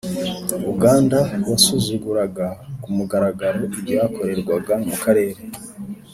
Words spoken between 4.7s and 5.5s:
mu karere.